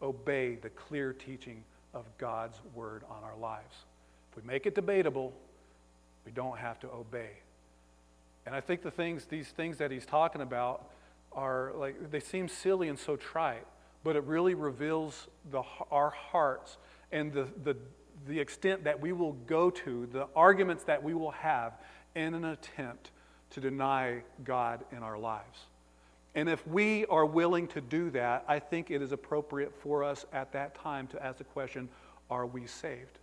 [0.00, 3.76] obey the clear teaching of God's word on our lives.
[4.30, 5.34] If we make it debatable,
[6.24, 7.30] we don't have to obey.
[8.46, 10.90] And I think the things, these things that he's talking about
[11.32, 13.66] are like, they seem silly and so trite,
[14.02, 16.78] but it really reveals the, our hearts
[17.12, 17.76] and the, the,
[18.26, 21.74] the extent that we will go to, the arguments that we will have
[22.14, 23.10] in an attempt
[23.50, 25.66] to deny God in our lives.
[26.34, 30.24] And if we are willing to do that, I think it is appropriate for us
[30.32, 31.88] at that time to ask the question
[32.30, 33.18] are we saved?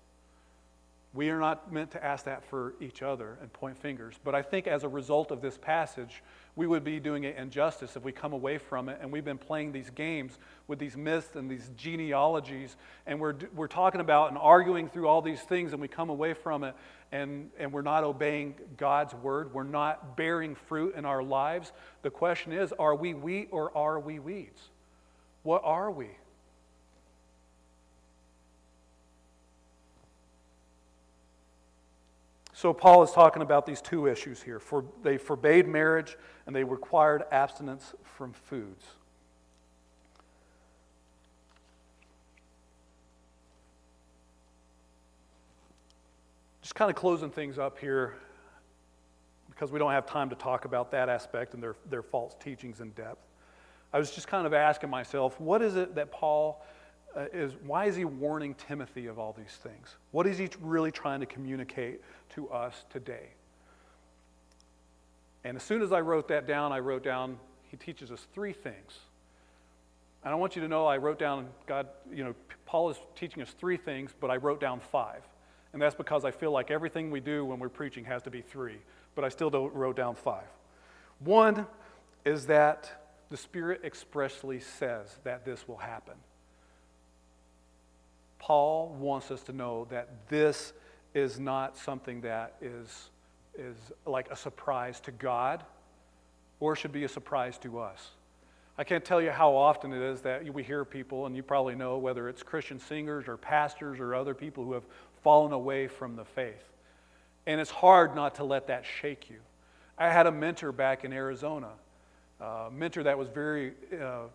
[1.18, 4.14] We are not meant to ask that for each other and point fingers.
[4.24, 6.22] But I think as a result of this passage,
[6.56, 9.40] we would be doing it injustice if we come away from it and we've been
[9.40, 10.38] playing these games
[10.68, 15.24] with these myths and these genealogies and we're, we're talking about and arguing through all
[15.24, 16.76] these things and we come away from it
[17.12, 19.56] and, and we're not obeying God's word.
[19.56, 21.72] We're not bearing fruit in our lives.
[22.04, 24.62] The question is are we wheat or are we weeds?
[25.42, 26.10] What are we?
[32.58, 34.60] So, Paul is talking about these two issues here.
[34.60, 38.84] For, they forbade marriage and they required abstinence from foods.
[46.64, 48.16] Just kind of closing things up here
[49.52, 52.82] because we don't have time to talk about that aspect and their, their false teachings
[52.82, 53.22] in depth.
[53.94, 56.66] I was just kind of asking myself, what is it that Paul
[57.18, 59.96] Uh, is why is he warning Timothy of all these things?
[60.12, 62.02] What is he really trying to communicate
[62.36, 63.30] to us today?
[65.44, 67.40] And as soon as I wrote that down, I wrote down
[67.72, 69.00] he teaches us three things.
[70.24, 73.42] And I want you to know I wrote down God, you know, Paul is teaching
[73.42, 75.24] us three things, but I wrote down five.
[75.74, 78.42] And that's because I feel like everything we do when we're preaching has to be
[78.42, 78.78] three,
[79.16, 80.48] but I still wrote down five.
[81.20, 81.66] One
[82.26, 86.16] is that the Spirit expressly says that this will happen.
[88.48, 90.72] Paul wants us to know that this
[91.14, 93.10] is not something that is,
[93.60, 93.76] is
[94.06, 95.66] like a surprise to God
[96.62, 98.12] or should be a surprise to us.
[98.78, 101.76] I can't tell you how often it is that we hear people, and you probably
[101.76, 104.86] know whether it's Christian singers or pastors or other people who have
[105.24, 106.72] fallen away from the faith.
[107.48, 109.40] And it's hard not to let that shake you.
[109.98, 111.72] I had a mentor back in Arizona,
[112.40, 114.28] a mentor that was very, uh,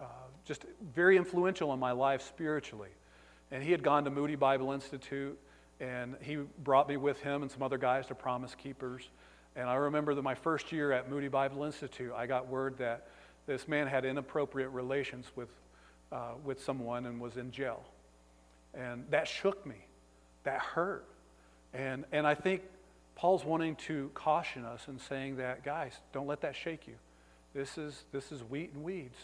[0.00, 0.04] uh,
[0.44, 2.88] just very influential in my life spiritually.
[3.50, 5.38] And he had gone to Moody Bible Institute,
[5.80, 9.08] and he brought me with him and some other guys to Promise Keepers.
[9.56, 13.08] And I remember that my first year at Moody Bible Institute, I got word that
[13.46, 15.48] this man had inappropriate relations with,
[16.12, 17.82] uh, with someone and was in jail.
[18.74, 19.76] And that shook me.
[20.44, 21.06] That hurt.
[21.72, 22.62] And, and I think
[23.16, 26.94] Paul's wanting to caution us and saying that, guys, don't let that shake you.
[27.54, 29.18] This is, this is wheat and weeds.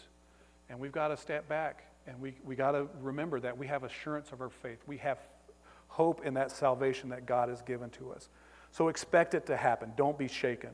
[0.69, 3.83] And we've got to step back and we, we got to remember that we have
[3.83, 4.79] assurance of our faith.
[4.85, 5.19] We have
[5.87, 8.29] hope in that salvation that God has given to us.
[8.71, 9.93] So expect it to happen.
[9.95, 10.71] Don't be shaken.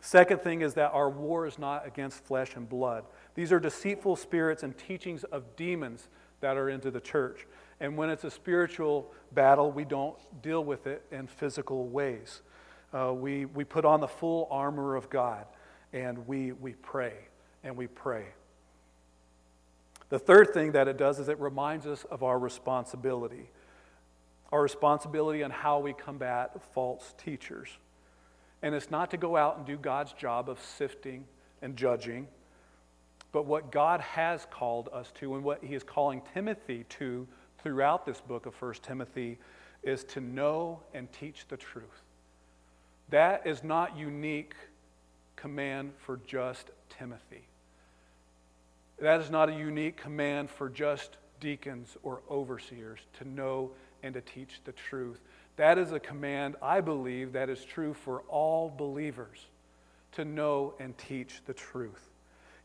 [0.00, 3.04] Second thing is that our war is not against flesh and blood.
[3.34, 6.08] These are deceitful spirits and teachings of demons
[6.40, 7.46] that are into the church.
[7.80, 12.42] And when it's a spiritual battle, we don't deal with it in physical ways.
[12.92, 15.46] Uh, we, we put on the full armor of God
[15.94, 17.14] and we, we pray
[17.62, 18.26] and we pray.
[20.10, 23.48] The third thing that it does is it reminds us of our responsibility
[24.54, 27.68] our responsibility on how we combat false teachers.
[28.62, 31.24] And it's not to go out and do God's job of sifting
[31.60, 32.28] and judging,
[33.32, 37.26] but what God has called us to and what He is calling Timothy to
[37.64, 39.38] throughout this book of 1 Timothy
[39.82, 42.04] is to know and teach the truth.
[43.08, 44.54] That is not unique
[45.34, 47.48] command for just Timothy.
[48.98, 53.70] That is not a unique command for just deacons or overseers to know
[54.02, 55.20] and to teach the truth.
[55.56, 59.46] That is a command, I believe, that is true for all believers
[60.12, 62.10] to know and teach the truth.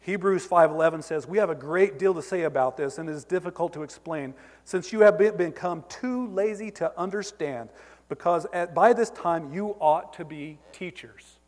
[0.01, 3.25] Hebrews 5:11 says, "We have a great deal to say about this and it is
[3.25, 7.69] difficult to explain since you have become too lazy to understand
[8.07, 11.39] because at, by this time you ought to be teachers."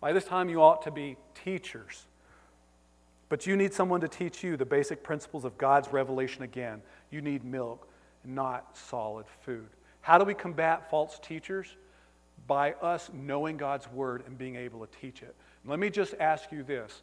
[0.00, 2.06] By this time you ought to be teachers.
[3.30, 6.82] But you need someone to teach you the basic principles of God's revelation again.
[7.10, 7.88] You need milk,
[8.24, 9.68] not solid food.
[10.02, 11.76] How do we combat false teachers?
[12.46, 15.34] By us knowing God's word and being able to teach it.
[15.64, 17.02] Let me just ask you this.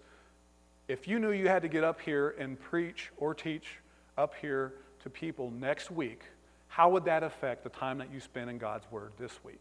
[0.89, 3.79] If you knew you had to get up here and preach or teach
[4.17, 4.73] up here
[5.03, 6.23] to people next week,
[6.67, 9.59] how would that affect the time that you spend in God's Word this week?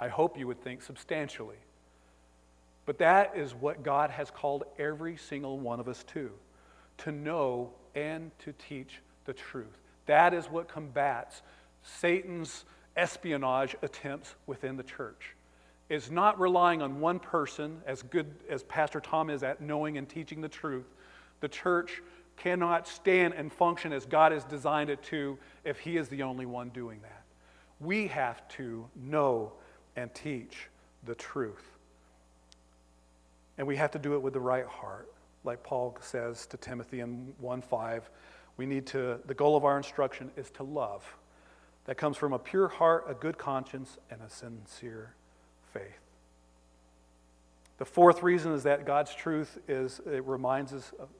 [0.00, 1.56] I hope you would think substantially.
[2.86, 6.30] But that is what God has called every single one of us to
[6.98, 9.78] to know and to teach the truth.
[10.06, 11.42] That is what combats
[11.82, 12.64] Satan's
[12.96, 15.34] espionage attempts within the church.
[15.88, 20.08] Is not relying on one person, as good as Pastor Tom is at knowing and
[20.08, 20.86] teaching the truth.
[21.40, 22.02] The church
[22.36, 26.46] cannot stand and function as God has designed it to if He is the only
[26.46, 27.24] one doing that.
[27.80, 29.52] We have to know
[29.96, 30.68] and teach
[31.04, 31.69] the truth.
[33.60, 35.12] And we have to do it with the right heart.
[35.44, 38.08] Like Paul says to Timothy in 1 5,
[38.56, 41.04] we need to, the goal of our instruction is to love.
[41.84, 45.14] that comes from a pure heart, a good conscience, and a sincere
[45.74, 46.00] faith.
[47.76, 51.10] The fourth reason is that God's truth is, it reminds us of,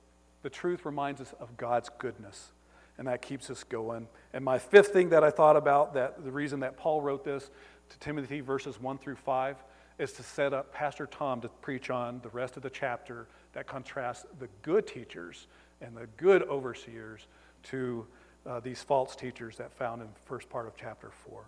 [0.42, 2.52] the truth reminds us of God's goodness,
[2.96, 4.08] and that keeps us going.
[4.32, 7.50] And my fifth thing that I thought about, that the reason that Paul wrote this
[7.90, 9.62] to Timothy, verses 1 through 5,
[10.00, 13.66] is to set up Pastor Tom to preach on the rest of the chapter that
[13.66, 15.46] contrasts the good teachers
[15.82, 17.26] and the good overseers
[17.64, 18.06] to
[18.46, 21.44] uh, these false teachers that found in the first part of chapter 4.